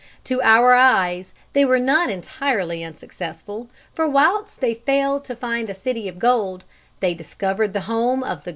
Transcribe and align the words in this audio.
To 0.23 0.41
our 0.41 0.73
eyes 0.73 1.31
they 1.53 1.63
were 1.63 1.77
not 1.77 2.09
entirely 2.09 2.83
unsuccessful, 2.83 3.69
for 3.93 4.09
whilst 4.09 4.59
they 4.59 4.73
failed 4.73 5.23
to 5.25 5.35
find 5.35 5.69
a 5.69 5.75
city 5.75 6.07
of 6.07 6.17
gold, 6.17 6.63
they 7.01 7.13
discovered 7.13 7.73
the 7.73 7.81
home 7.81 8.23
of 8.23 8.29
the 8.29 8.29
golden 8.29 8.43
pod. 8.43 8.49